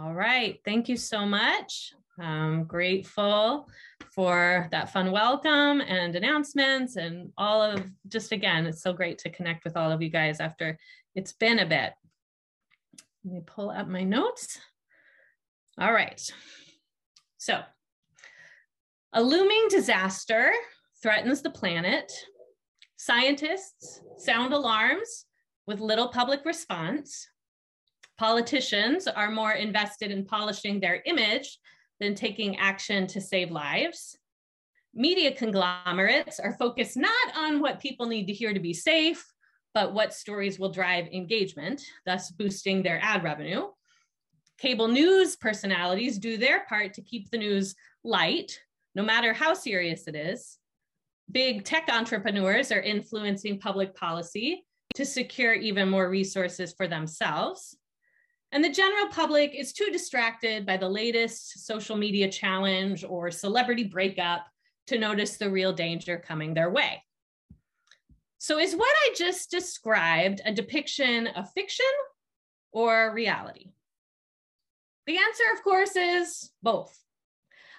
[0.00, 0.60] All right.
[0.64, 1.92] Thank you so much.
[2.20, 3.68] I'm grateful
[4.14, 9.30] for that fun welcome and announcements and all of just again, it's so great to
[9.30, 10.78] connect with all of you guys after
[11.16, 11.94] it's been a bit.
[13.24, 14.60] Let me pull up my notes.
[15.80, 16.20] All right.
[17.38, 17.60] So,
[19.12, 20.52] a looming disaster
[21.02, 22.12] threatens the planet.
[22.98, 25.26] Scientists sound alarms
[25.66, 27.26] with little public response.
[28.18, 31.58] Politicians are more invested in polishing their image
[32.00, 34.16] than taking action to save lives.
[34.92, 39.24] Media conglomerates are focused not on what people need to hear to be safe,
[39.72, 43.66] but what stories will drive engagement, thus boosting their ad revenue.
[44.58, 48.58] Cable news personalities do their part to keep the news light,
[48.96, 50.58] no matter how serious it is.
[51.30, 54.64] Big tech entrepreneurs are influencing public policy
[54.94, 57.76] to secure even more resources for themselves.
[58.52, 63.84] And the general public is too distracted by the latest social media challenge or celebrity
[63.84, 64.46] breakup
[64.86, 67.02] to notice the real danger coming their way.
[68.38, 71.84] So, is what I just described a depiction of fiction
[72.72, 73.72] or reality?
[75.06, 76.96] The answer, of course, is both.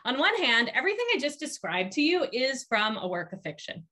[0.06, 3.86] On one hand, everything I just described to you is from a work of fiction.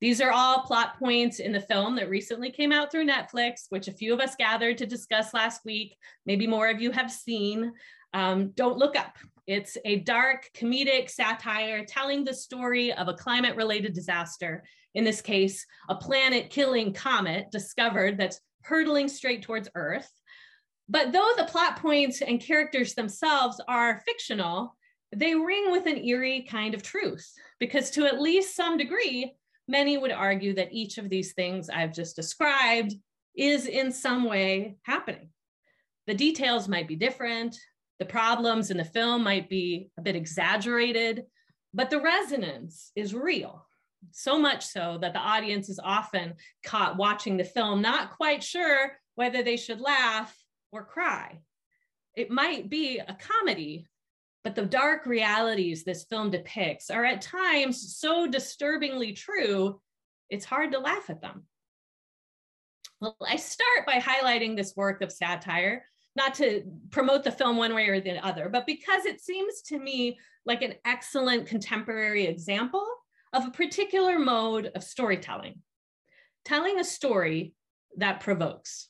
[0.00, 3.88] These are all plot points in the film that recently came out through Netflix, which
[3.88, 5.96] a few of us gathered to discuss last week.
[6.26, 7.72] Maybe more of you have seen.
[8.12, 9.16] Um, don't look up.
[9.46, 14.64] It's a dark comedic satire telling the story of a climate related disaster.
[14.94, 20.10] In this case, a planet killing comet discovered that's hurtling straight towards Earth.
[20.88, 24.76] But though the plot points and characters themselves are fictional,
[25.16, 29.34] they ring with an eerie kind of truth because to at least some degree,
[29.68, 32.94] many would argue that each of these things I've just described
[33.36, 35.30] is in some way happening.
[36.06, 37.56] The details might be different,
[37.98, 41.24] the problems in the film might be a bit exaggerated,
[41.72, 43.66] but the resonance is real.
[44.10, 48.92] So much so that the audience is often caught watching the film, not quite sure
[49.14, 50.36] whether they should laugh
[50.72, 51.40] or cry.
[52.14, 53.86] It might be a comedy,
[54.44, 59.80] but the dark realities this film depicts are at times so disturbingly true,
[60.28, 61.44] it's hard to laugh at them.
[63.00, 65.84] Well, I start by highlighting this work of satire,
[66.14, 69.78] not to promote the film one way or the other, but because it seems to
[69.78, 72.86] me like an excellent contemporary example
[73.32, 75.60] of a particular mode of storytelling,
[76.44, 77.54] telling a story
[77.96, 78.88] that provokes.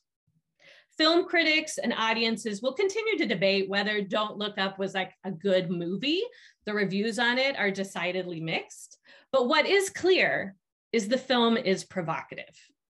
[0.96, 5.30] Film critics and audiences will continue to debate whether Don't Look Up was like a
[5.32, 6.22] good movie.
[6.66, 8.98] The reviews on it are decidedly mixed.
[9.32, 10.54] But what is clear
[10.92, 12.54] is the film is provocative.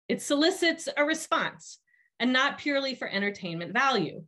[0.09, 1.79] It solicits a response
[2.19, 4.25] and not purely for entertainment value.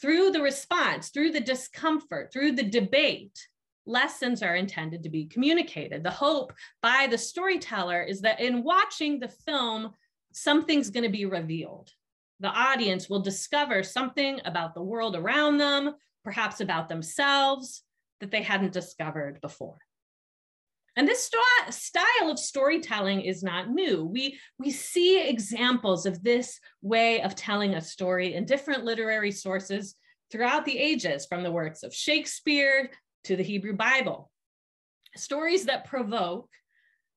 [0.00, 3.38] Through the response, through the discomfort, through the debate,
[3.84, 6.02] lessons are intended to be communicated.
[6.02, 9.90] The hope by the storyteller is that in watching the film,
[10.32, 11.90] something's going to be revealed
[12.40, 15.94] the audience will discover something about the world around them,
[16.24, 17.82] perhaps about themselves
[18.20, 19.78] that they hadn't discovered before.
[20.96, 24.04] And this st style of storytelling is not new.
[24.04, 29.94] We, we see examples of this way of telling a story in different literary sources
[30.32, 32.90] throughout the ages, from the works of Shakespeare
[33.24, 34.30] to the Hebrew Bible.
[35.16, 36.48] Stories that provoke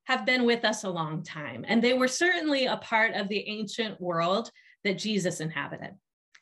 [0.06, 3.48] have been with us a long time, and they were certainly a part of the
[3.48, 4.52] ancient world
[4.84, 5.96] that Jesus inhabited.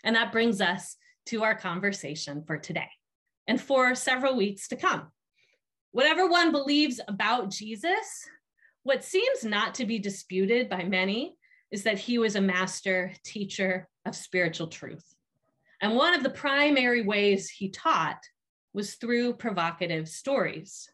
[0.03, 0.95] And that brings us
[1.27, 2.89] to our conversation for today
[3.47, 5.11] and for several weeks to come.
[5.91, 8.27] Whatever one believes about Jesus,
[8.83, 11.35] what seems not to be disputed by many
[11.71, 15.05] is that he was a master teacher of spiritual truth.
[15.81, 18.19] And one of the primary ways he taught
[18.73, 20.89] was through provocative stories.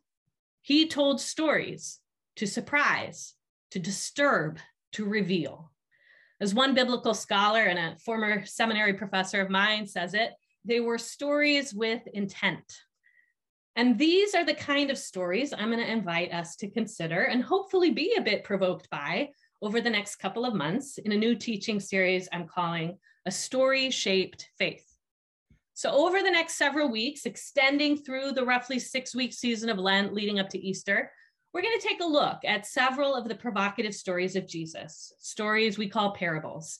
[0.62, 2.00] He told stories
[2.38, 3.33] to surprise,
[3.72, 4.59] to disturb,
[4.94, 5.72] to reveal.
[6.41, 10.31] As one biblical scholar and a former seminary professor of mine says it,
[10.66, 12.81] they were stories with intent.
[13.77, 17.44] And these are the kind of stories I'm going to invite us to consider and
[17.44, 19.30] hopefully be a bit provoked by
[19.62, 23.89] over the next couple of months in a new teaching series I'm calling A Story
[23.89, 24.86] Shaped Faith.
[25.74, 30.13] So, over the next several weeks, extending through the roughly six week season of Lent
[30.13, 31.12] leading up to Easter,
[31.56, 35.78] we're going to take a look at several of the provocative stories of Jesus, stories
[35.78, 36.80] we call parables.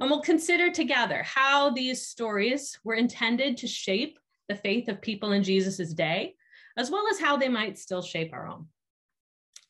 [0.00, 4.18] And we'll consider together how these stories were intended to shape
[4.48, 6.36] the faith of people in Jesus's day,
[6.78, 8.68] as well as how they might still shape our own.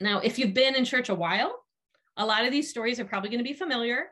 [0.01, 1.65] Now, if you've been in church a while,
[2.17, 4.05] a lot of these stories are probably going to be familiar,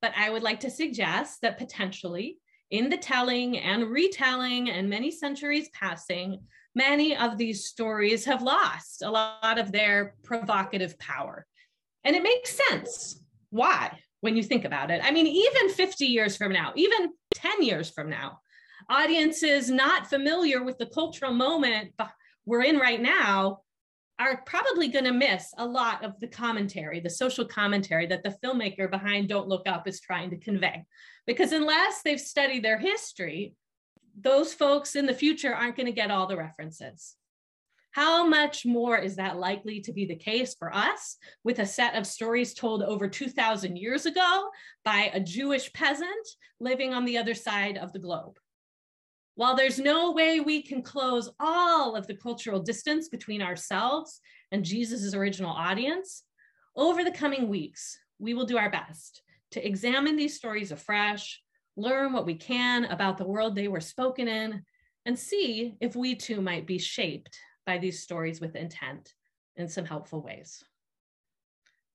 [0.00, 2.38] but I would like to suggest that potentially
[2.72, 6.40] In the telling and retelling and many centuries passing,
[6.74, 11.46] many of these stories have lost a lot of their provocative power.
[12.04, 13.20] And it makes sense.
[13.50, 13.98] Why?
[14.20, 15.00] When you think about it.
[15.02, 18.38] I mean, even 50 years from now, even 10 years from now,
[18.88, 21.92] audiences not familiar with the cultural moment
[22.44, 23.60] we're in right now
[24.18, 28.36] are probably going to miss a lot of the commentary, the social commentary that the
[28.44, 30.84] filmmaker behind Don't Look Up is trying to convey.
[31.26, 33.54] Because unless they've studied their history,
[34.18, 37.16] those folks in the future aren't going to get all the references.
[37.92, 41.94] How much more is that likely to be the case for us with a set
[41.94, 44.48] of stories told over 2,000 years ago
[44.82, 46.28] by a Jewish peasant
[46.58, 48.38] living on the other side of the globe?
[49.34, 54.20] While there's no way we can close all of the cultural distance between ourselves
[54.50, 56.22] and Jesus' original audience,
[56.76, 61.42] over the coming weeks, we will do our best to examine these stories afresh,
[61.76, 64.62] learn what we can about the world they were spoken in,
[65.06, 69.14] and see if we too might be shaped by these stories with intent
[69.56, 70.62] in some helpful ways.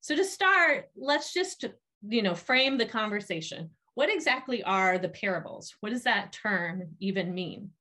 [0.01, 1.65] So to start, let's just
[2.07, 3.71] you know, frame the conversation.
[3.95, 5.75] What exactly are the parables?
[5.79, 7.71] What does that term even mean?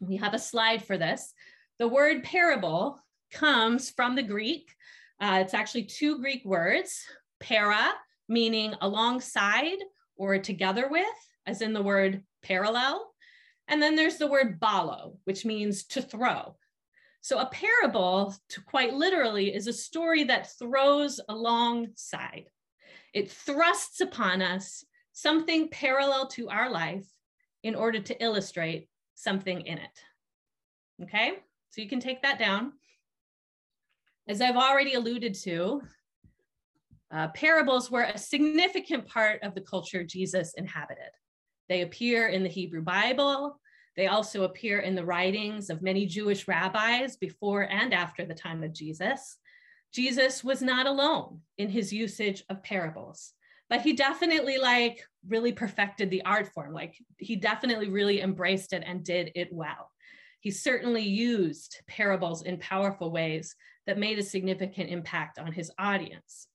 [0.00, 1.32] We have a slide for this.
[1.78, 3.00] The word parable
[3.32, 4.74] comes from the Greek.
[5.20, 7.02] Uh, it's actually two Greek words,
[7.40, 7.92] para,
[8.28, 9.78] meaning alongside
[10.18, 11.06] or together with,
[11.46, 13.14] as in the word parallel.
[13.68, 16.56] And then there's the word balo, which means to throw.
[17.20, 22.50] So a parable, to quite literally, is a story that throws alongside.
[23.12, 27.06] It thrusts upon us something parallel to our life
[27.62, 31.02] in order to illustrate something in it.
[31.02, 31.32] Okay,
[31.70, 32.72] so you can take that down.
[34.28, 35.82] As I've already alluded to,
[37.10, 41.10] uh, parables were a significant part of the culture Jesus inhabited.
[41.68, 43.60] They appear in the Hebrew Bible.
[43.96, 48.62] They also appear in the writings of many Jewish rabbis before and after the time
[48.62, 49.38] of Jesus.
[49.92, 53.32] Jesus was not alone in his usage of parables
[53.68, 58.82] but he definitely like really perfected the art form like he definitely really embraced it
[58.86, 59.90] and did it well
[60.40, 63.54] he certainly used parables in powerful ways
[63.86, 66.47] that made a significant impact on his audience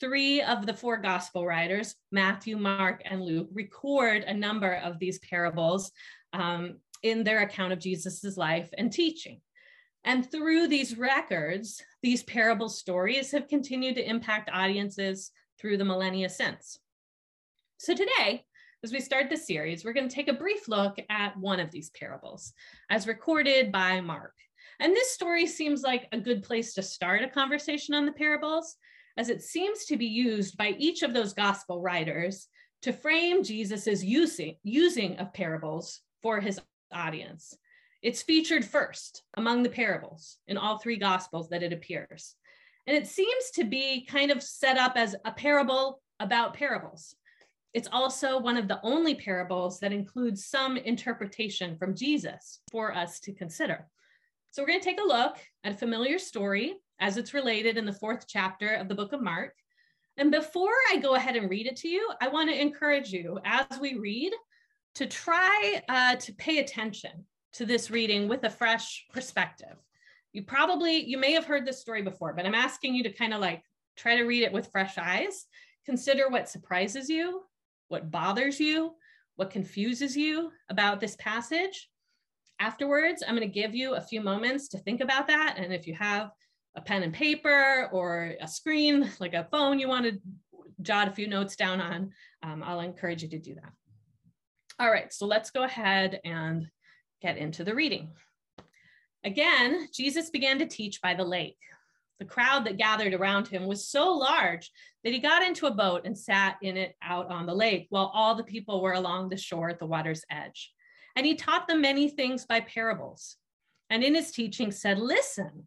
[0.00, 5.18] three of the four gospel writers matthew mark and luke record a number of these
[5.20, 5.90] parables
[6.32, 9.40] um, in their account of jesus's life and teaching
[10.04, 16.28] and through these records these parable stories have continued to impact audiences through the millennia
[16.28, 16.78] since.
[17.78, 18.44] So today,
[18.84, 21.70] as we start the series, we're going to take a brief look at one of
[21.70, 22.52] these parables
[22.90, 24.34] as recorded by Mark.
[24.78, 28.76] And this story seems like a good place to start a conversation on the parables,
[29.16, 32.48] as it seems to be used by each of those gospel writers
[32.82, 36.60] to frame Jesus's using, using of parables for his
[36.92, 37.56] audience.
[38.02, 42.34] It's featured first among the parables in all three gospels that it appears.
[42.86, 47.16] And it seems to be kind of set up as a parable about parables.
[47.74, 53.18] It's also one of the only parables that includes some interpretation from Jesus for us
[53.20, 53.86] to consider.
[54.50, 57.84] So we're going to take a look at a familiar story as it's related in
[57.84, 59.54] the fourth chapter of the book of Mark.
[60.16, 63.38] And before I go ahead and read it to you, I want to encourage you
[63.44, 64.32] as we read
[64.96, 69.76] to try uh, to pay attention to this reading with a fresh perspective.
[70.32, 73.32] You probably you may have heard this story before but i'm asking you to kind
[73.32, 73.62] of like
[73.96, 75.46] try to read it with fresh eyes.
[75.84, 77.42] Consider what surprises you
[77.88, 78.92] what bothers you
[79.36, 81.88] what confuses you about this passage.
[82.58, 85.56] Afterwards i'm going to give you a few moments to think about that.
[85.58, 86.30] And if you have
[86.76, 90.18] a pen and paper or a screen like a phone you want to
[90.82, 92.10] jot a few notes down on
[92.42, 93.72] um, i'll encourage you to do that
[94.78, 96.68] all right so let's go ahead and
[97.22, 98.10] get into the reading
[99.26, 101.58] Again, Jesus began to teach by the lake.
[102.20, 104.70] The crowd that gathered around him was so large
[105.02, 108.12] that he got into a boat and sat in it out on the lake while
[108.14, 110.72] all the people were along the shore at the water's edge.
[111.16, 113.36] And he taught them many things by parables.
[113.90, 115.66] And in his teaching said, Listen,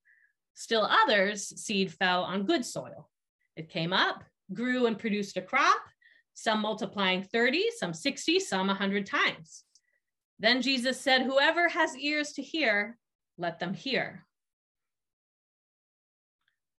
[0.53, 3.09] Still others' seed fell on good soil.
[3.55, 5.81] It came up, grew, and produced a crop,
[6.33, 9.63] some multiplying 30, some 60, some 100 times.
[10.39, 12.97] Then Jesus said, Whoever has ears to hear,
[13.37, 14.25] let them hear.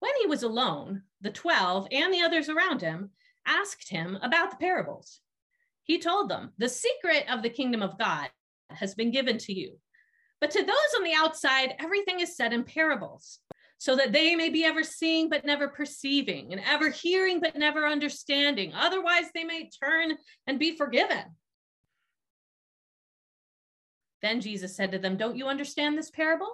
[0.01, 3.11] When he was alone, the 12 and the others around him
[3.47, 5.21] asked him about the parables.
[5.85, 8.29] He told them, The secret of the kingdom of God
[8.71, 9.79] has been given to you.
[10.41, 13.39] But to those on the outside, everything is said in parables,
[13.83, 17.85] so that they may be ever seeing but never perceiving, and ever hearing but never
[17.85, 18.73] understanding.
[18.73, 21.25] Otherwise, they may turn and be forgiven.
[24.23, 26.47] Then Jesus said to them, Don't you understand this parable?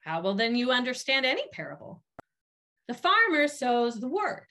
[0.00, 2.02] How will then you understand any parable?
[2.88, 4.42] The farmer sows the word.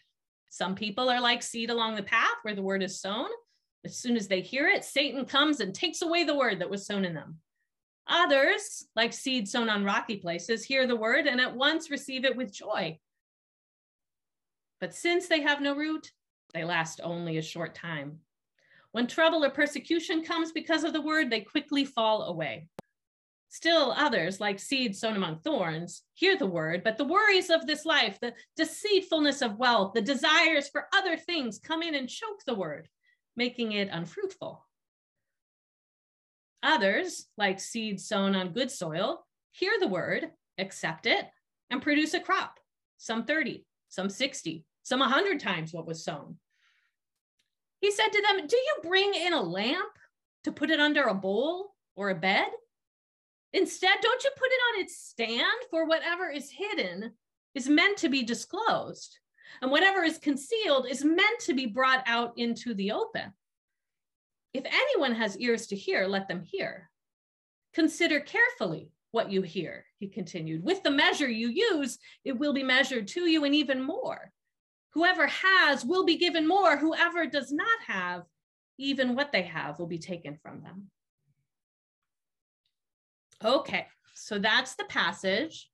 [0.50, 3.28] Some people are like seed along the path where the word is sown.
[3.84, 6.86] As soon as they hear it, Satan comes and takes away the word that was
[6.86, 7.40] sown in them.
[8.12, 12.36] Others, like seed sown on rocky places, hear the word and at once receive it
[12.36, 13.00] with joy.
[14.82, 16.12] But since they have no root,
[16.54, 18.20] they last only a short time.
[18.92, 22.68] When trouble or persecution comes because of the word, they quickly fall away.
[23.48, 27.86] Still others, like seeds sown among thorns, hear the word, but the worries of this
[27.86, 32.56] life, the deceitfulness of wealth, the desires for other things come in and choke the
[32.56, 32.90] word,
[33.38, 34.66] making it unfruitful.
[36.64, 41.26] Others, like seeds sown on good soil, hear the word, accept it,
[41.70, 42.60] and produce a crop,
[42.98, 46.38] some 30, some 60, some 100 times what was sown.
[47.80, 49.92] He said to them, Do you bring in a lamp
[50.44, 52.48] to put it under a bowl or a bed?
[53.54, 55.44] Instead, don't you put it on its stand?
[55.72, 57.12] For whatever is hidden
[57.56, 59.20] is meant to be disclosed,
[59.62, 63.34] and whatever is concealed is meant to be brought out into the open.
[64.54, 66.90] If anyone has ears to hear, let them hear.
[67.74, 70.64] Consider carefully what you hear, he continued.
[70.64, 74.32] With the measure you use, it will be measured to you and even more.
[74.94, 76.78] Whoever has will be given more.
[76.78, 78.24] Whoever does not have,
[78.78, 80.90] even what they have will be taken from them.
[83.44, 85.70] Okay, so that's the passage.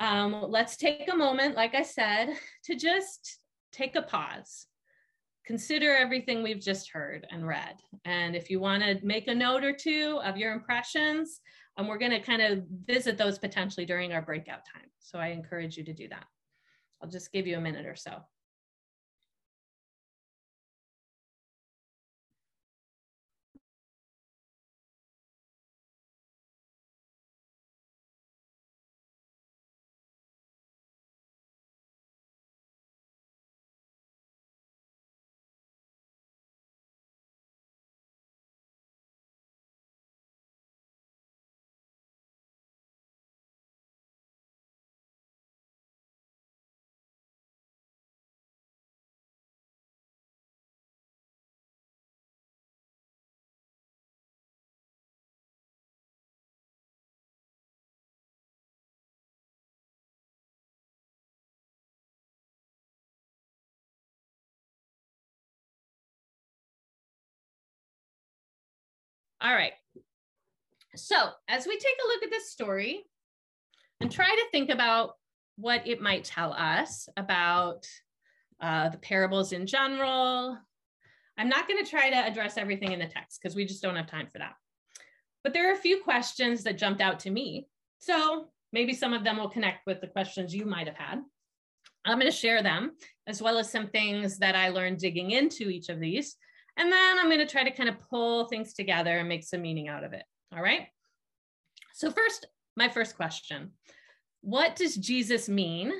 [0.00, 2.30] Um, let's take a moment, like I said,
[2.64, 3.38] to just
[3.72, 4.66] take a pause.
[5.48, 7.76] Consider everything we've just heard and read.
[8.04, 11.40] And if you want to make a note or two of your impressions,
[11.78, 14.90] and um, we're going to kind of visit those potentially during our breakout time.
[14.98, 16.26] So I encourage you to do that.
[17.00, 18.18] I'll just give you a minute or so.
[69.40, 69.72] All right.
[70.96, 71.16] So
[71.48, 73.04] as we take a look at this story
[74.00, 75.12] and try to think about
[75.56, 77.86] what it might tell us about
[78.60, 80.58] uh, the parables in general,
[81.36, 83.96] I'm not going to try to address everything in the text because we just don't
[83.96, 84.54] have time for that.
[85.44, 87.68] But there are a few questions that jumped out to me.
[88.00, 91.20] So maybe some of them will connect with the questions you might have had.
[92.04, 92.92] I'm going to share them
[93.28, 96.36] as well as some things that I learned digging into each of these
[96.78, 99.60] and then I'm going to try to kind of pull things together and make some
[99.60, 100.22] meaning out of it.
[100.54, 100.86] All right.
[101.92, 103.72] So, first, my first question
[104.40, 105.92] What does Jesus mean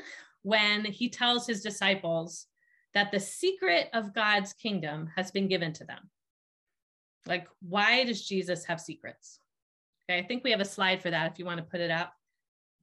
[0.42, 2.46] when he tells his disciples
[2.94, 6.08] that the secret of God's kingdom has been given to them?
[7.26, 9.40] Like, why does Jesus have secrets?
[10.08, 11.90] Okay, I think we have a slide for that if you want to put it
[11.90, 12.14] up.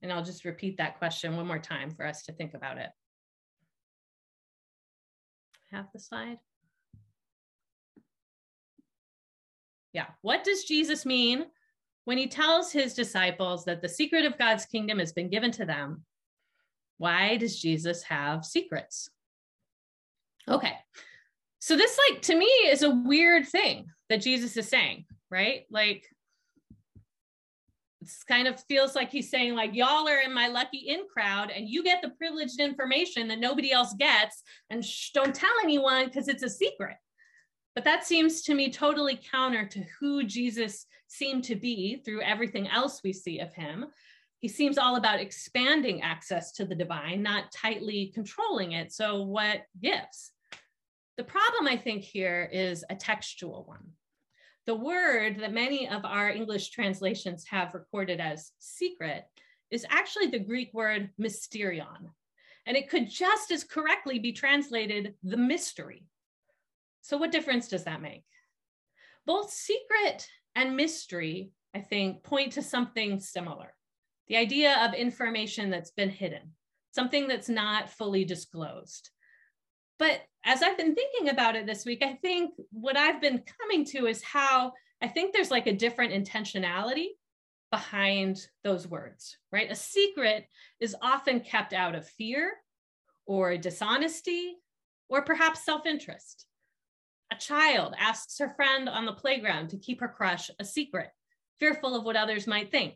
[0.02, 2.90] And I'll just repeat that question one more time for us to think about it.
[5.72, 6.36] Have the slide?
[9.96, 10.08] Yeah.
[10.20, 11.46] What does Jesus mean
[12.04, 15.64] when he tells his disciples that the secret of God's kingdom has been given to
[15.64, 16.04] them?
[16.98, 19.08] Why does Jesus have secrets?
[20.46, 20.74] Okay.
[21.60, 25.64] So this like to me is a weird thing that Jesus is saying, right?
[25.70, 26.04] Like
[28.02, 31.50] it's kind of feels like he's saying like y'all are in my lucky in crowd
[31.50, 36.04] and you get the privileged information that nobody else gets and shh, don't tell anyone
[36.04, 36.98] because it's a secret
[37.76, 42.66] but that seems to me totally counter to who Jesus seemed to be through everything
[42.68, 43.84] else we see of him.
[44.38, 48.92] He seems all about expanding access to the divine, not tightly controlling it.
[48.92, 50.32] So, what gives?
[51.18, 53.92] The problem, I think, here is a textual one.
[54.64, 59.24] The word that many of our English translations have recorded as secret
[59.70, 62.10] is actually the Greek word mysterion.
[62.64, 66.06] And it could just as correctly be translated the mystery.
[67.06, 68.24] So, what difference does that make?
[69.26, 73.72] Both secret and mystery, I think, point to something similar
[74.26, 76.50] the idea of information that's been hidden,
[76.90, 79.10] something that's not fully disclosed.
[80.00, 83.84] But as I've been thinking about it this week, I think what I've been coming
[83.84, 87.10] to is how I think there's like a different intentionality
[87.70, 89.70] behind those words, right?
[89.70, 90.48] A secret
[90.80, 92.54] is often kept out of fear
[93.26, 94.56] or dishonesty
[95.08, 96.45] or perhaps self interest.
[97.32, 101.10] A child asks her friend on the playground to keep her crush a secret,
[101.58, 102.94] fearful of what others might think.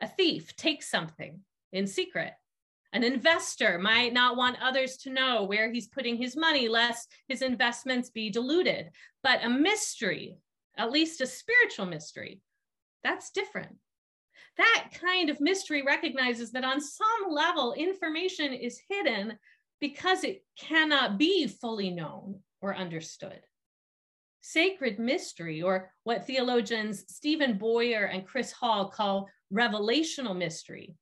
[0.00, 1.40] A thief takes something
[1.72, 2.32] in secret
[2.92, 7.42] an investor might not want others to know where he's putting his money, lest his
[7.42, 8.90] investments be diluted.
[9.22, 10.38] But a mystery,
[10.76, 12.40] at least a spiritual mystery,
[13.04, 13.76] that's different.
[14.56, 19.38] That kind of mystery recognizes that on some level, information is hidden
[19.80, 23.40] because it cannot be fully known or understood.
[24.42, 30.94] Sacred mystery, or what theologians Steven Boyer and Chris Hall call revelational mystery,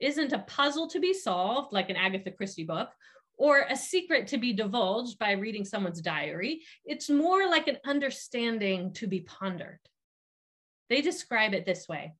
[0.00, 2.90] isn't a puzzle to be solved like an Agatha Christie book
[3.36, 6.62] or a secret to be divulged by reading someone's diary.
[6.84, 9.80] It's more like an understanding to be pondered.
[10.88, 12.14] They describe it this way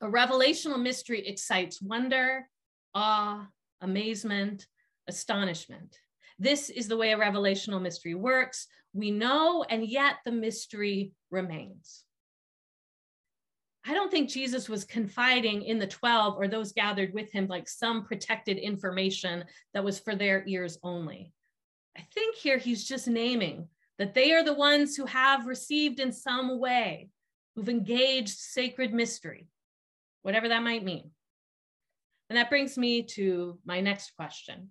[0.00, 2.48] a revelational mystery excites wonder,
[2.94, 3.46] awe,
[3.80, 4.66] amazement,
[5.08, 5.98] astonishment.
[6.38, 8.66] This is the way a revelational mystery works.
[8.92, 12.04] We know, and yet the mystery remains.
[13.86, 17.68] I don't think Jesus was confiding in the 12 or those gathered with him like
[17.68, 21.32] some protected information that was for their ears only.
[21.96, 26.12] I think here he's just naming that they are the ones who have received in
[26.12, 27.10] some way,
[27.54, 29.48] who've engaged sacred mystery,
[30.22, 31.10] whatever that might mean.
[32.30, 34.70] And that brings me to my next question.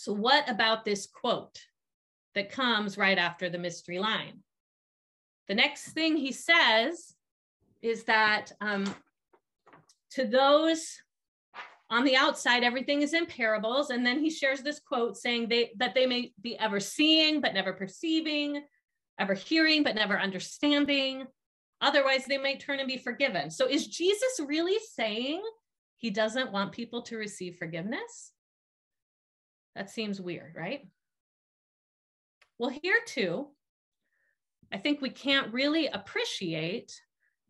[0.00, 1.60] So, what about this quote
[2.34, 4.38] that comes right after the mystery line?
[5.46, 7.12] The next thing he says
[7.82, 8.86] is that um,
[10.12, 10.96] to those
[11.90, 13.90] on the outside, everything is in parables.
[13.90, 17.52] And then he shares this quote saying they, that they may be ever seeing, but
[17.52, 18.62] never perceiving,
[19.18, 21.26] ever hearing, but never understanding.
[21.82, 23.50] Otherwise, they might turn and be forgiven.
[23.50, 25.42] So, is Jesus really saying
[25.98, 28.32] he doesn't want people to receive forgiveness?
[29.76, 30.86] That seems weird, right?
[32.58, 33.48] Well, here too,
[34.72, 36.92] I think we can't really appreciate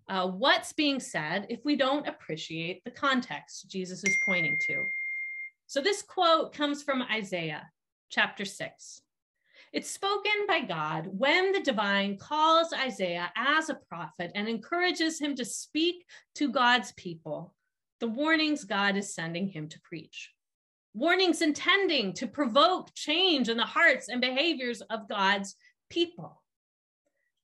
[0.08, 4.84] uh, what's being said if we don't appreciate the context Jesus is pointing to.
[5.66, 7.68] So this quote comes from Isaiah
[8.10, 9.02] chapter 6.
[9.72, 15.36] It's spoken by God when the divine calls Isaiah as a prophet and encourages him
[15.36, 16.04] to speak
[16.34, 17.54] to God's people
[18.00, 20.32] the warnings God is sending him to preach.
[20.92, 25.54] Warnings intending to provoke change in the hearts and behaviors of God's
[25.88, 26.42] people.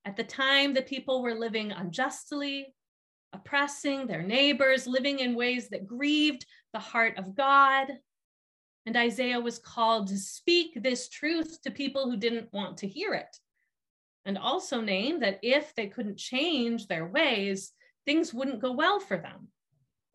[0.04, 2.74] At the time, the people were living unjustly,
[3.32, 7.88] oppressing their neighbors, living in ways that grieved the heart of God.
[8.84, 13.14] And Isaiah was called to speak this truth to people who didn't want to hear
[13.14, 13.36] it.
[14.24, 17.72] And also name that if they couldn't change their ways,
[18.06, 19.48] things wouldn't go well for them.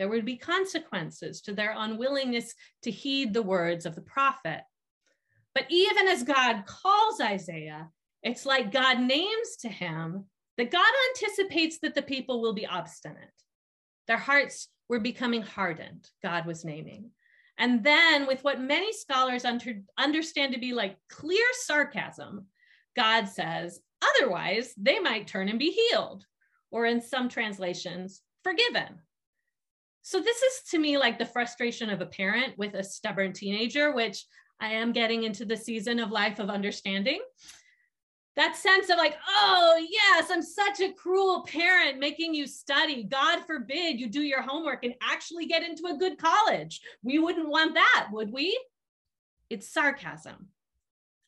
[0.02, 4.62] There would be consequences to their unwillingness to heed the words of the prophet.
[5.54, 7.88] But even as God calls Isaiah,
[8.24, 10.26] it's like God names to him
[10.58, 13.30] that God anticipates that the people will be obstinate.
[14.08, 17.12] Their hearts were becoming hardened, God was naming.
[17.60, 22.48] And then, with what many scholars under, understand to be like clear sarcasm,
[22.96, 26.26] God says, otherwise, they might turn and be healed,
[26.72, 28.98] or in some translations, forgiven.
[30.02, 33.94] So, this is to me like the frustration of a parent with a stubborn teenager,
[33.94, 34.26] which
[34.60, 37.20] I am getting into the season of life of understanding
[38.36, 43.04] that sense of like, oh, yes, I'm such a cruel parent making you study.
[43.04, 46.82] God forbid you do your homework and actually get into a good college.
[47.04, 48.58] We wouldn't want that, would we?
[49.50, 50.48] It's sarcasm.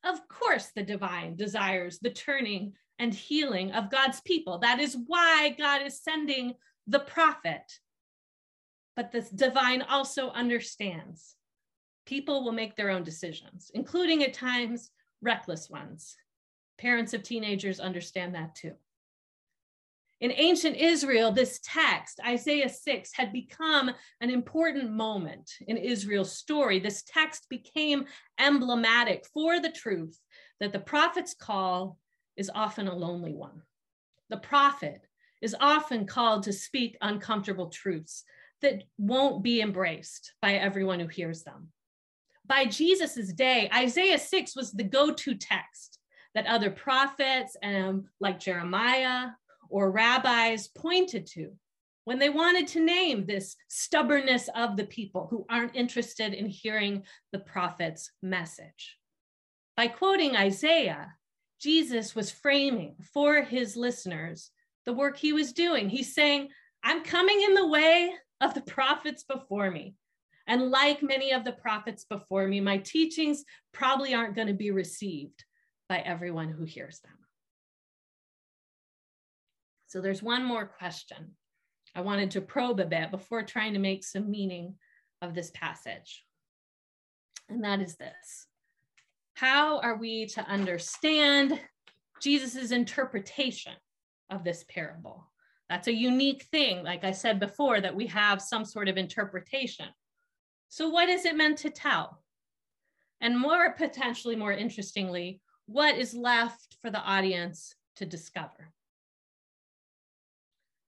[0.05, 4.59] Of course, the divine desires the turning and healing of God's people.
[4.59, 6.53] That is why God is sending
[6.87, 7.79] the prophet.
[8.95, 11.35] But the divine also understands
[12.05, 16.15] people will make their own decisions, including at times reckless ones.
[16.77, 18.73] Parents of teenagers understand that too.
[20.19, 26.79] In ancient Israel, this text, Isaiah 6, had become an important moment in Israel's story.
[26.79, 28.05] This text became
[28.39, 30.17] emblematic for the truth
[30.59, 31.97] that the prophet's call
[32.37, 33.63] is often a lonely one.
[34.29, 35.05] The prophet
[35.41, 38.23] is often called to speak uncomfortable truths
[38.63, 41.69] that won't be embraced by everyone who hears them.
[42.45, 45.99] By Jesus's day, Isaiah 6 was the go-to text
[46.35, 49.29] that other prophets um, like Jeremiah
[49.69, 51.51] or rabbis pointed to
[52.05, 57.03] when they wanted to name this stubbornness of the people who aren't interested in hearing
[57.31, 58.97] the prophet's message.
[59.77, 61.13] By quoting Isaiah,
[61.61, 64.51] Jesus was framing for his listeners
[64.85, 65.89] the work he was doing.
[65.89, 66.49] He's saying,
[66.83, 69.95] I'm coming in the way of the prophets before me.
[70.45, 74.71] And like many of the prophets before me, my teachings probably aren't going to be
[74.71, 75.45] received
[75.87, 77.13] by everyone who hears them.
[79.87, 81.35] So there's one more question
[81.95, 84.75] I wanted to probe a bit before trying to make some meaning
[85.21, 86.25] of this passage.
[87.47, 88.47] And that is this
[89.35, 91.59] How are we to understand
[92.21, 93.73] Jesus' interpretation
[94.29, 95.29] of this parable?
[95.73, 99.87] That's a unique thing, like I said before, that we have some sort of interpretation.
[100.69, 102.21] So, what is it meant to tell?
[103.21, 108.71] And more potentially, more interestingly, what is left for the audience to discover?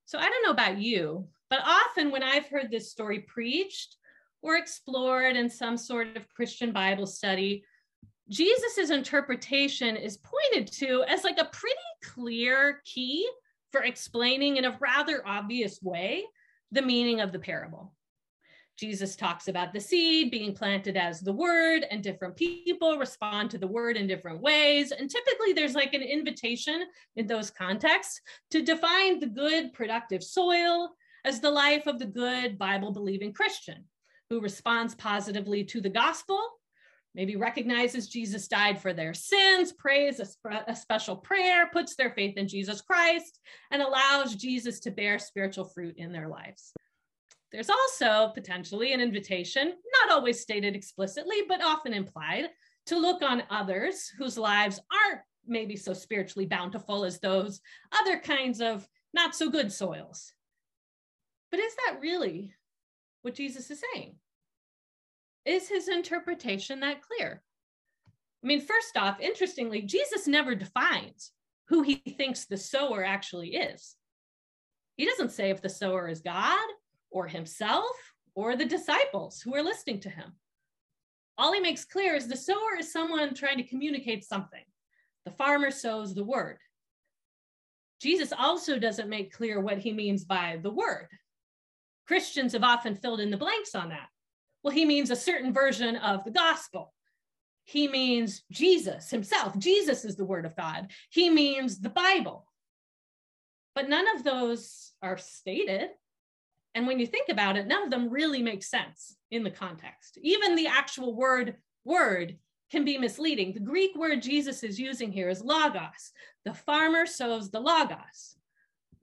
[0.05, 3.97] So I don't know about you, but often when I've heard this story preached
[4.43, 7.65] or explored in some sort of Christian Bible study,
[8.29, 13.27] Jesus's interpretation is pointed to as like a pretty clear key
[13.71, 16.23] for explaining in a rather obvious way
[16.71, 17.93] the meaning of the parable.
[18.77, 23.57] Jesus talks about the seed being planted as the word, and different people respond to
[23.57, 24.91] the word in different ways.
[24.91, 26.83] And typically, there's like an invitation
[27.15, 28.19] in those contexts
[28.51, 30.89] to define the good, productive soil
[31.23, 33.85] as the life of the good, Bible believing Christian
[34.29, 36.39] who responds positively to the gospel,
[37.15, 42.11] maybe recognizes Jesus died for their sins, prays a, sp- a special prayer, puts their
[42.11, 43.39] faith in Jesus Christ,
[43.71, 46.73] and allows Jesus to bear spiritual fruit in their lives.
[47.51, 49.73] There's also potentially an invitation,
[50.03, 52.49] not always stated explicitly, but often implied,
[52.87, 57.61] to look on others whose lives aren't maybe so spiritually bountiful as those
[57.97, 60.33] other kinds of not so good soils.
[61.49, 62.53] But is that really
[63.21, 64.15] what Jesus is saying?
[65.45, 67.43] Is his interpretation that clear?
[68.43, 71.31] I mean, first off, interestingly, Jesus never defines
[71.67, 73.95] who he thinks the sower actually is.
[74.97, 76.65] He doesn't say if the sower is God
[77.11, 80.33] or himself or the disciples who are listening to him.
[81.37, 84.63] All he makes clear is the sower is someone trying to communicate something.
[85.25, 86.57] The farmer sows the word.
[88.01, 91.07] Jesus also doesn't make clear what he means by the word.
[92.07, 94.07] Christians have often filled in the blanks on that.
[94.65, 96.91] Well, he means a certain version of the gospel.
[97.65, 99.55] He means Jesus himself.
[99.59, 100.89] Jesus is the word of God.
[101.11, 102.47] He means the Bible.
[103.75, 105.89] But none of those are stated.
[106.73, 110.17] And when you think about it, none of them really make sense in the context.
[110.23, 112.35] Even the actual word word
[112.71, 113.53] can be misleading.
[113.53, 116.11] The Greek word Jesus is using here is logos.
[116.43, 118.35] The farmer sows the logos.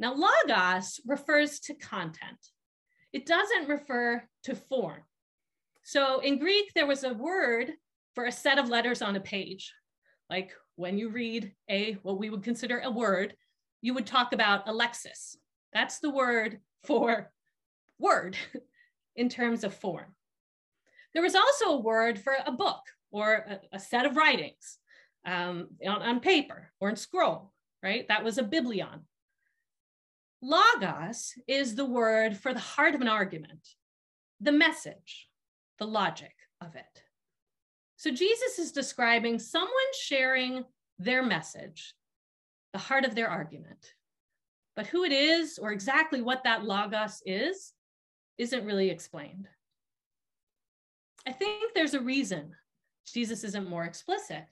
[0.00, 2.48] Now, logos refers to content.
[3.12, 5.02] It doesn't refer to form.
[5.82, 7.72] So in Greek, there was a word
[8.14, 9.72] for a set of letters on a page.
[10.30, 13.34] Like when you read a, what we would consider a word,
[13.80, 15.36] you would talk about a lexis.
[15.72, 17.30] That's the word for
[17.98, 18.36] word
[19.16, 20.14] in terms of form.
[21.14, 23.34] There was also a word for a book or
[23.72, 24.78] a, a set of writings
[25.26, 28.06] um, on, on paper or in scroll, right?
[28.08, 29.06] That was a biblion.
[30.40, 33.68] Logos is the word for the heart of an argument,
[34.40, 35.28] the message,
[35.82, 37.02] the logic of it.
[37.96, 40.64] So Jesus is describing someone sharing
[41.00, 41.96] their message,
[42.72, 43.94] the heart of their argument.
[44.76, 47.72] But who it is or exactly what that logos is
[48.38, 49.48] isn't really explained.
[51.26, 52.54] I think there's a reason
[53.12, 54.44] Jesus isn't more explicit.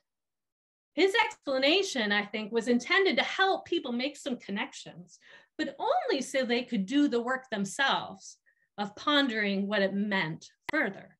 [0.94, 5.20] His explanation, I think, was intended to help people make some connections,
[5.56, 8.38] but only so they could do the work themselves
[8.78, 11.16] of pondering what it meant further.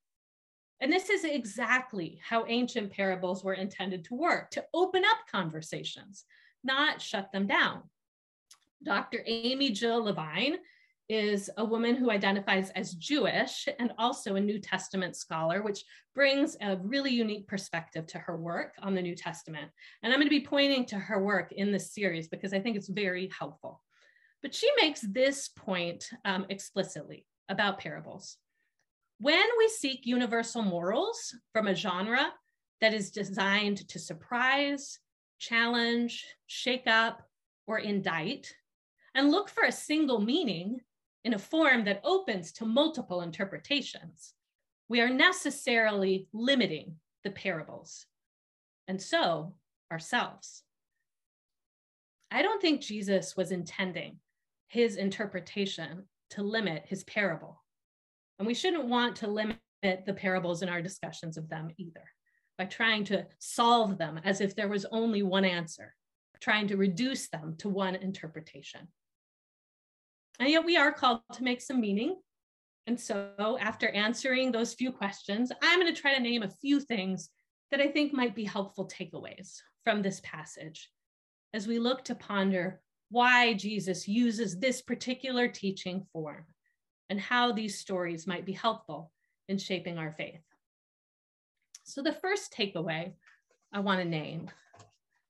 [0.81, 6.25] And this is exactly how ancient parables were intended to work to open up conversations,
[6.65, 7.83] not shut them down.
[8.83, 9.23] Dr.
[9.27, 10.57] Amy Jill Levine
[11.11, 16.57] is a woman who identifies as Jewish and also a New Testament scholar, which brings
[16.61, 19.71] a really unique perspective to her work on the New Testament.
[20.03, 22.77] And I'm going to be pointing to her work in this series because I think
[22.77, 23.83] it's very helpful.
[24.41, 28.39] But she makes this point um, explicitly about parables.
[29.21, 32.33] When we seek universal morals from a genre
[32.81, 34.99] that is designed to surprise,
[35.39, 37.29] challenge, shake up,
[37.67, 38.51] or indict,
[39.15, 40.81] and look for a single meaning
[41.23, 44.33] in a form that opens to multiple interpretations,
[44.89, 48.07] we are necessarily limiting the parables,
[48.89, 49.53] and so
[49.93, 50.63] ourselves.
[52.31, 54.17] I don't think Jesus was intending
[54.69, 57.63] his interpretation to limit his parable.
[58.41, 62.05] And we shouldn't want to limit the parables in our discussions of them either
[62.57, 65.95] by trying to solve them as if there was only one answer,
[66.41, 68.89] trying to reduce them to one interpretation.
[70.39, 72.17] And yet we are called to make some meaning.
[72.87, 76.81] And so after answering those few questions, I'm going to try to name a few
[76.81, 77.29] things
[77.71, 80.91] that I think might be helpful takeaways from this passage
[81.53, 86.47] as we look to ponder why Jesus uses this particular teaching form
[87.11, 89.13] and how these stories might be helpful
[89.49, 90.41] in shaping our faith.
[91.83, 93.13] So, the first takeaway
[93.73, 94.49] I want to name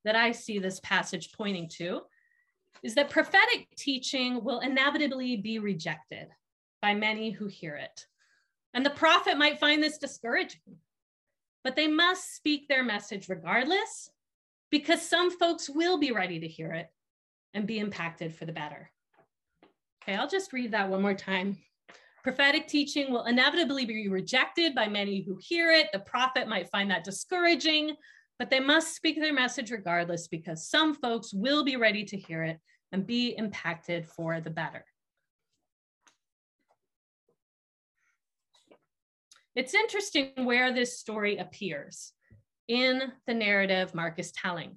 [0.05, 2.03] that I see this passage pointing to
[2.83, 6.29] is that prophetic teaching will inevitably be rejected
[6.81, 8.07] by many who hear it.
[8.73, 10.77] And the prophet might find this discouraging,
[11.64, 14.11] but they must speak their message regardless,
[14.71, 16.88] because some folks will be ready to hear it
[17.53, 18.90] and be impacted for the better.
[20.03, 21.59] Okay, I'll just read that one more time.
[22.22, 25.88] Prophetic teaching will inevitably be rejected by many who hear it.
[25.92, 27.96] The prophet might find that discouraging,
[28.38, 32.42] but they must speak their message regardless because some folks will be ready to hear
[32.42, 32.59] it
[32.92, 34.85] and be impacted for the better.
[39.56, 42.12] It's interesting where this story appears
[42.68, 44.76] in the narrative Mark is telling.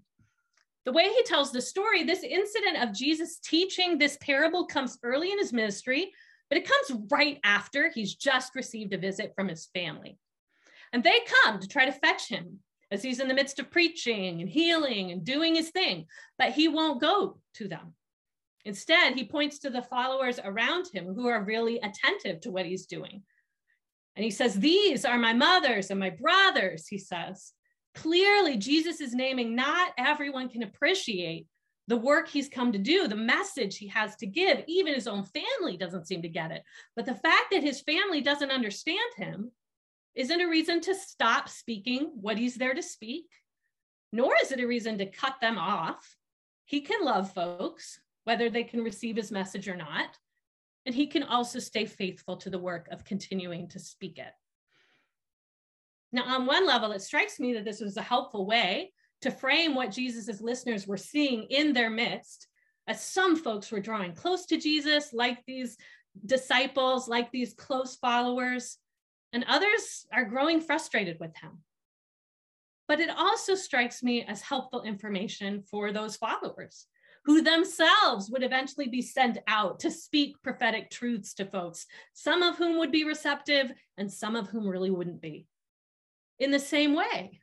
[0.86, 5.32] The way he tells the story, this incident of Jesus teaching this parable comes early
[5.32, 6.12] in his ministry,
[6.50, 10.18] but it comes right after he's just received a visit from his family.
[10.92, 12.60] And they come to try to fetch him
[12.92, 16.06] as he's in the midst of preaching and healing and doing his thing,
[16.38, 17.96] but he won't go to them.
[18.66, 22.86] Instead, he points to the followers around him who are really attentive to what he's
[22.86, 23.24] doing.
[24.16, 27.52] And he says, These are my mothers and my brothers, he says.
[27.96, 31.48] Clearly, Jesus is naming not everyone can appreciate
[31.88, 34.64] the work he's come to do, the message he has to give.
[34.68, 36.64] Even his own family doesn't seem to get it.
[36.96, 39.52] But the fact that his family doesn't understand him
[40.16, 43.26] isn't a reason to stop speaking what he's there to speak,
[44.12, 46.16] nor is it a reason to cut them off.
[46.66, 50.18] He can love folks, whether they can receive his message or not.
[50.86, 54.34] And he can also stay faithful to the work of continuing to speak it.
[56.12, 59.76] Now, on one level, it strikes me that this was a helpful way to frame
[59.76, 62.48] what Jesus's listeners were seeing in their midst,
[62.88, 65.78] as some folks were drawing close to Jesus, like these
[66.26, 68.78] disciples, like these close followers,
[69.32, 71.64] and others are growing frustrated with him.
[72.88, 76.86] But it also strikes me as helpful information for those followers
[77.26, 82.58] who themselves would eventually be sent out to speak prophetic truths to folks, some of
[82.58, 85.48] whom would be receptive and some of whom really wouldn't be.
[86.40, 87.40] In the same way,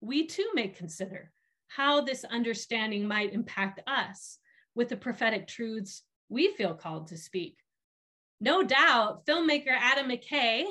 [0.00, 1.30] we too may consider
[1.68, 4.38] how this understanding might impact us
[4.74, 7.56] with the prophetic truths we feel called to speak.
[8.40, 10.64] No doubt, filmmaker Adam McKay,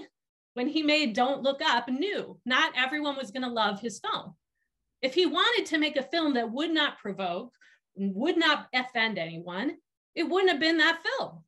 [0.55, 4.33] when he made Don't Look Up, knew not everyone was going to love his film.
[5.01, 7.53] If he wanted to make a film that would not provoke,
[7.95, 9.77] would not offend anyone,
[10.15, 11.43] it wouldn't have been that film.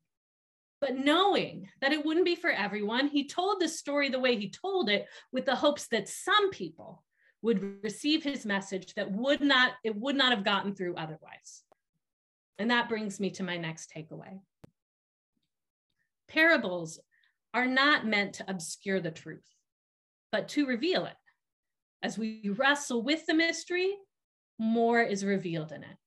[0.79, 4.49] But knowing that it wouldn't be for everyone, he told the story the way he
[4.49, 7.03] told it with the hopes that some people
[7.41, 11.63] would receive his message that would not it would not have gotten through otherwise.
[12.59, 14.39] And that brings me to my next takeaway.
[16.27, 16.99] Parables
[17.53, 19.43] are not meant to obscure the truth,
[20.31, 21.15] but to reveal it.
[22.03, 23.95] As we wrestle with the mystery,
[24.57, 25.97] more is revealed in it.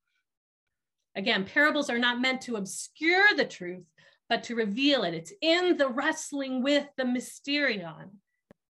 [1.17, 3.85] Again, parables are not meant to obscure the truth,
[4.29, 5.15] but to reveal it.
[5.15, 8.11] It's in the wrestling with the mysterion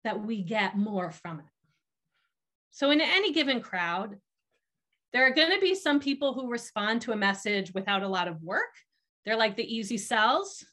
[0.04, 1.51] that we get more from it.
[2.72, 4.16] So, in any given crowd,
[5.12, 8.28] there are going to be some people who respond to a message without a lot
[8.28, 8.74] of work.
[9.24, 10.64] They're like the easy sells.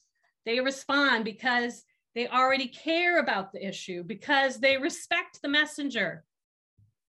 [0.45, 1.83] They respond because
[2.15, 6.23] they already care about the issue, because they respect the messenger,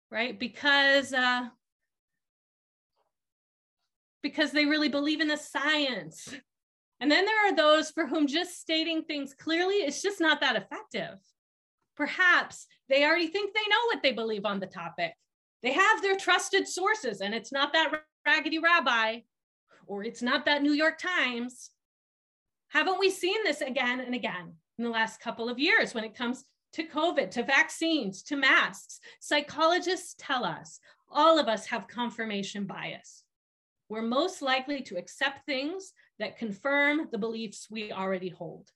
[0.10, 0.38] right?
[0.38, 1.48] Because uh,
[4.22, 6.36] because they really believe in the science
[7.02, 10.56] and then there are those for whom just stating things clearly is just not that
[10.56, 11.18] effective.
[11.98, 15.14] Perhaps they already think they know what they believe on the topic.
[15.64, 17.92] They have their trusted sources, and it's not that
[18.26, 19.22] raggedy rabbi
[19.88, 21.72] or it's not that New York Times.
[22.70, 26.16] Haven't we seen this again and again in the last couple of years when it
[26.16, 29.00] comes to COVID, to vaccines, to masks?
[29.20, 33.24] Psychologists tell us all of us have confirmation bias.
[33.90, 38.70] We're most likely to accept things that confirm the beliefs we already hold.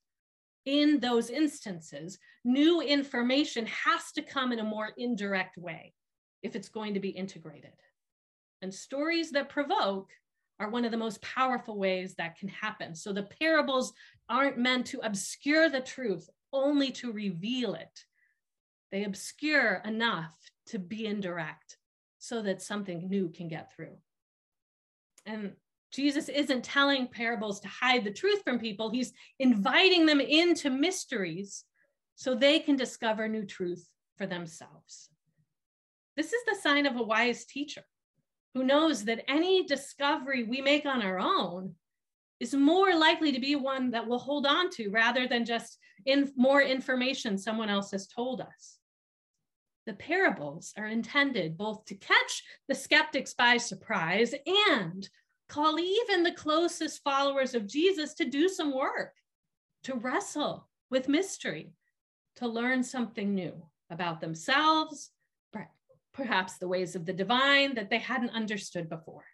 [0.66, 5.94] In those instances, new information has to come in a more indirect way
[6.42, 7.74] if it's going to be integrated.
[8.62, 10.10] And stories that provoke
[10.60, 12.96] are one of the most powerful ways that can happen.
[12.96, 13.94] So the parables
[14.30, 18.06] aren't meant to obscure the truth, only to reveal it.
[18.92, 20.34] They obscure enough
[20.68, 21.78] to be indirect
[22.18, 23.98] so that something new can get through.
[25.26, 25.54] And
[25.96, 31.64] Jesus isn't telling parables to hide the truth from people, he's inviting them into mysteries
[32.16, 35.10] so they can discover new truth for themselves.
[36.18, 37.84] This is the sign of a wise teacher
[38.54, 41.76] who knows that any discovery we make on our own
[42.40, 46.32] is more likely to be one that we'll hold on to rather than just in
[46.36, 48.78] more information someone else has told us.
[49.86, 54.34] The parables are intended both to catch the skeptics by surprise
[54.72, 55.08] and
[55.48, 59.14] call even the closest followers of Jesus to do some work,
[59.84, 61.74] to wrestle with mystery,
[62.38, 63.54] to learn something new
[63.90, 65.12] about themselves,
[66.14, 69.26] perhaps the ways of the divine that they hadn't understood before.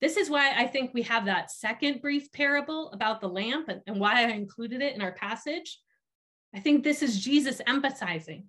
[0.00, 3.82] This is why I think we have that second brief parable about the lamp and,
[3.86, 5.78] and why I included it in our passage.
[6.54, 8.44] I think this is Jesus emphasizing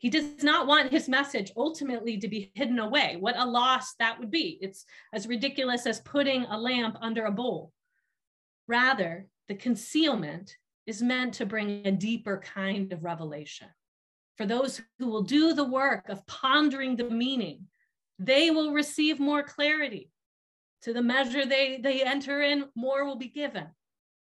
[0.00, 3.18] he does not want his message ultimately to be hidden away.
[3.20, 4.58] What a loss that would be.
[4.62, 7.70] It's as ridiculous as putting a lamp under a bowl.
[8.66, 13.68] Rather, the concealment is meant to bring a deeper kind of revelation.
[14.38, 17.66] For those who will do the work of pondering the meaning,
[18.18, 20.10] they will receive more clarity.
[20.84, 23.66] To the measure they, they enter in, more will be given.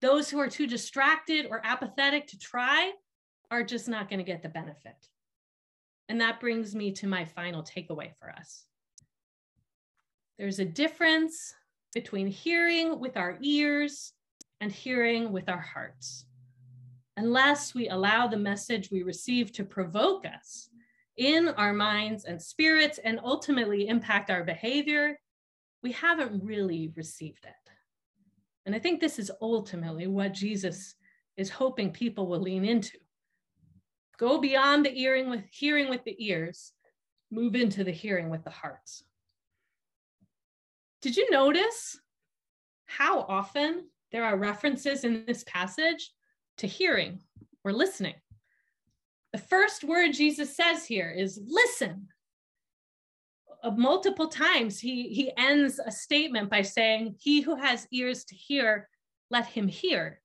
[0.02, 2.94] Those who are too distracted or apathetic to try
[3.52, 4.96] are just not going to get the benefit.
[6.12, 8.66] And that brings me to my final takeaway for us.
[10.38, 11.56] There's a difference
[11.94, 14.12] between hearing with our ears
[14.60, 16.26] and hearing with our hearts.
[17.16, 20.68] Unless we allow the message we receive to provoke us
[21.16, 25.18] in our minds and spirits and ultimately impact our behavior,
[25.82, 27.72] we haven't really received it.
[28.66, 30.96] And I think this is ultimately what Jesus
[31.38, 32.98] is hoping people will lean into.
[34.22, 36.74] Go beyond the hearing with hearing with the ears,
[37.32, 39.04] move into the hearing with the hearts.
[41.02, 42.00] Did you notice
[42.86, 46.12] how often there are references in this passage
[46.60, 47.22] to hearing
[47.64, 48.14] or listening?
[49.34, 52.10] The first word Jesus says here is listen.
[53.64, 58.36] Uh, multiple times he, he ends a statement by saying, He who has ears to
[58.36, 58.88] hear,
[59.32, 60.21] let him hear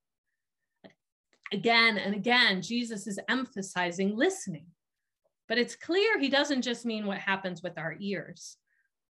[1.57, 4.66] again and again, Jesus is emphasizing listening.
[5.49, 8.59] But it's clear he doesn't just mean what happens with our ears.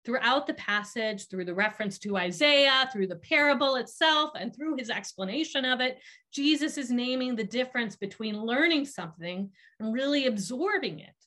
[0.04, 4.90] Throughout the passage, through the reference to Isaiah, through the parable itself, and through his
[4.90, 6.00] explanation of it,
[6.34, 11.23] Jesus is naming the difference between learning something and really absorbing it.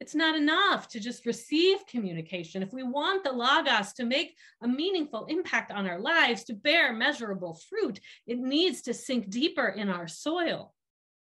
[0.00, 2.62] It's not enough to just receive communication.
[2.62, 6.94] If we want the Logos to make a meaningful impact on our lives, to bear
[6.94, 10.72] measurable fruit, it needs to sink deeper in our soil,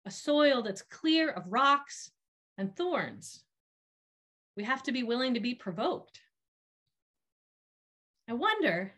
[0.05, 2.11] a soil that's clear of rocks
[2.59, 3.43] and thorns.
[4.55, 6.21] We have to be willing to be provoked.
[8.29, 8.93] I wonder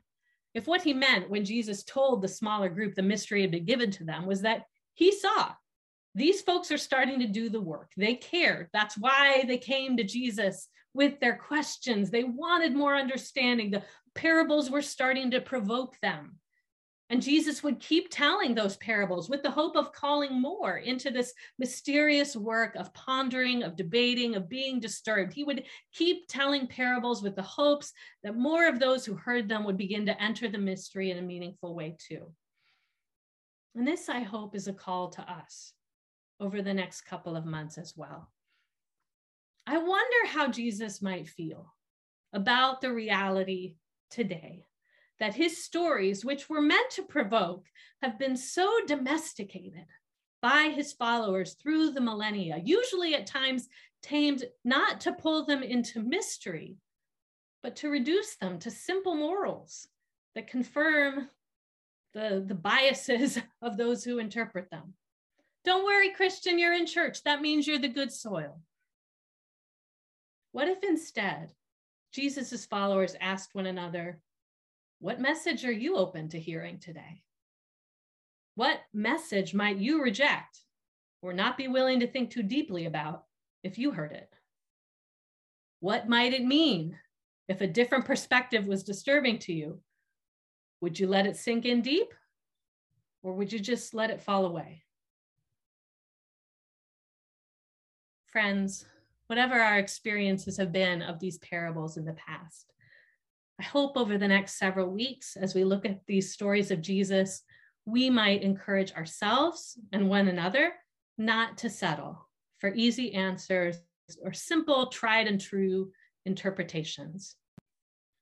[0.53, 3.93] if what he meant when Jesus told the smaller group the mystery had been given
[3.93, 5.53] to them was that he saw
[6.15, 7.93] these folks are starting to do the work.
[7.97, 8.69] They cared.
[8.73, 12.11] That's why they came to Jesus with their questions.
[12.11, 13.71] They wanted more understanding.
[13.71, 16.37] The parables were starting to provoke them.
[17.11, 21.33] And Jesus would keep telling those parables with the hope of calling more into this
[21.59, 25.33] mysterious work of pondering, of debating, of being disturbed.
[25.33, 27.93] He would keep telling parables with the hopes
[28.23, 31.23] that more of those who heard them would begin to enter the mystery in a
[31.23, 32.33] meaningful way too.
[33.75, 35.73] And this, I hope, is a call to us
[36.41, 38.31] over the next couple of months as well.
[39.67, 41.75] I wonder how Jesus might feel
[42.33, 43.77] about the reality
[44.11, 44.65] today
[45.21, 47.67] that his stories, which were meant to provoke,
[48.03, 49.85] have been so domesticated
[50.41, 53.69] by his followers through the millennia, usually at times
[54.03, 56.79] tamed not to pull them into mystery,
[57.63, 59.87] but to reduce them to simple morals
[60.35, 61.29] that confirm
[62.15, 64.95] the, the biases of those who interpret them.
[65.65, 67.23] Don't worry, Christian, you're in church.
[67.25, 68.61] That means you're the good soil.
[70.53, 71.51] What if instead
[72.13, 74.21] Jesus' followers asked one another,
[75.01, 77.23] What message are you open to hearing today?
[78.55, 80.61] What message might you reject
[81.23, 83.25] or not be willing to think too deeply about
[83.63, 84.33] if you heard it?
[85.81, 86.99] What might it mean
[87.49, 89.81] if a different perspective was disturbing to you?
[90.81, 92.13] Would you let it sink in deep
[93.23, 94.83] or would you just let it fall away?
[98.33, 98.85] Friends,
[99.27, 102.73] whatever our experiences have been of these parables in the past,
[103.59, 107.43] I hope over the next several weeks, as we look at these stories of Jesus,
[107.87, 110.73] we might encourage ourselves and one another
[111.19, 112.29] not to settle
[112.59, 113.79] for easy answers
[114.23, 115.91] or simple, tried and true
[116.25, 117.35] interpretations.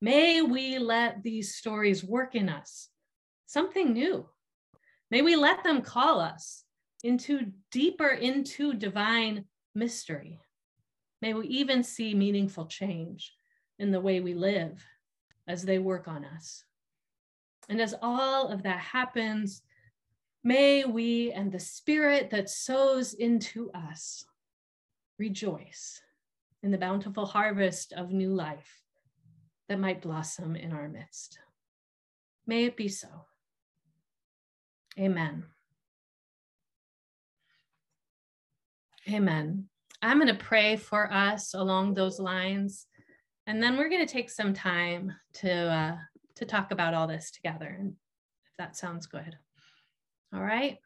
[0.01, 2.89] May we let these stories work in us,
[3.47, 4.27] something new.
[5.11, 6.65] May we let them call us
[7.05, 9.45] into deeper into divine
[9.79, 10.41] mystery.
[11.23, 13.33] May we even see meaningful change
[13.79, 14.85] in the way we live
[15.47, 16.65] as they work on us.
[17.69, 19.63] And as all of that happens,
[20.45, 24.25] may we and the spirit that sows into us
[25.19, 26.01] rejoice
[26.63, 28.83] in the bountiful harvest of new life
[29.69, 31.39] that might blossom in our midst.
[32.47, 33.09] May it be so.
[34.99, 35.45] Amen.
[39.11, 39.69] Amen.
[40.03, 42.87] I'm going to pray for us along those lines,
[43.47, 45.97] and then we're going to take some time to uh,
[46.37, 47.95] to talk about all this together, and
[48.47, 49.37] if that sounds good.
[50.35, 50.79] All right.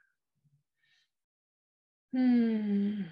[2.14, 3.02] Hmm.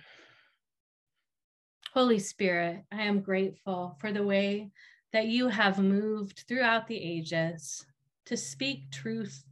[1.92, 4.70] Holy Spirit, I am grateful for the way
[5.12, 7.84] that you have moved throughout the ages
[8.26, 9.44] to speak truth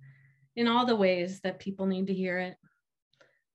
[0.54, 2.56] in all the ways that people need to hear it.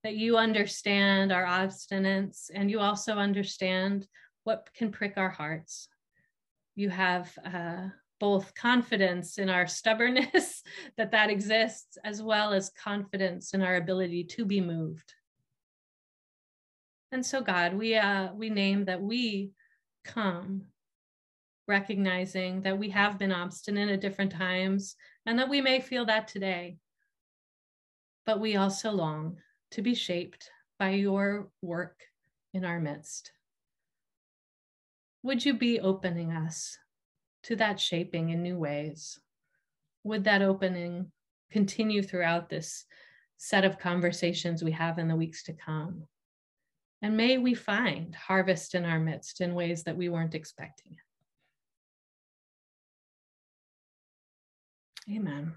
[0.04, 4.08] That you understand our obstinance and you also understand
[4.44, 5.88] what can prick our hearts.
[6.76, 7.88] You have uh,
[8.20, 10.64] both confidence in our stubbornness
[10.98, 15.14] that that exists, as well as confidence in our ability to be moved.
[17.12, 19.52] And so, God, we uh, we name that we
[20.04, 20.64] come
[21.68, 24.96] recognizing that we have been obstinate at different times
[25.26, 26.78] and that we may feel that today.
[28.26, 29.38] But we also long
[29.74, 32.04] to be shaped by your work
[32.54, 33.32] in our midst.
[35.24, 36.78] Would you be opening us
[37.44, 39.20] to that shaping in new ways?
[40.04, 41.12] Would that opening
[41.52, 42.86] continue throughout this
[43.38, 46.04] set of conversations we have in the weeks to come?
[47.02, 50.98] And may we find harvest in our midst in ways that we weren't expecting.
[55.12, 55.54] Amen.